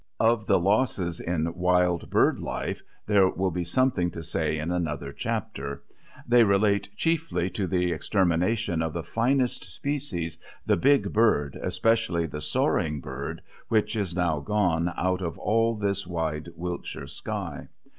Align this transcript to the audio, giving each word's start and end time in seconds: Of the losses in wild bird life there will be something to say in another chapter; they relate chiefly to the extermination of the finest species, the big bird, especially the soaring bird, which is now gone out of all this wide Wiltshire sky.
Of 0.19 0.47
the 0.47 0.57
losses 0.59 1.19
in 1.19 1.53
wild 1.53 2.09
bird 2.09 2.39
life 2.39 2.81
there 3.05 3.29
will 3.29 3.51
be 3.51 3.63
something 3.63 4.09
to 4.09 4.23
say 4.23 4.57
in 4.57 4.71
another 4.71 5.13
chapter; 5.13 5.83
they 6.27 6.43
relate 6.43 6.89
chiefly 6.97 7.51
to 7.51 7.67
the 7.67 7.91
extermination 7.91 8.81
of 8.81 8.93
the 8.93 9.03
finest 9.03 9.63
species, 9.63 10.39
the 10.65 10.75
big 10.75 11.13
bird, 11.13 11.55
especially 11.61 12.25
the 12.25 12.41
soaring 12.41 12.99
bird, 12.99 13.43
which 13.67 13.95
is 13.95 14.15
now 14.15 14.39
gone 14.39 14.91
out 14.97 15.21
of 15.21 15.37
all 15.37 15.75
this 15.75 16.07
wide 16.07 16.49
Wiltshire 16.55 17.05
sky. 17.05 17.67